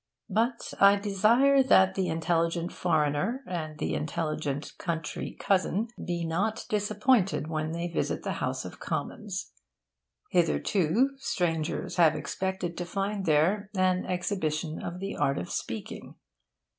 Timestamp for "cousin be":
5.39-6.25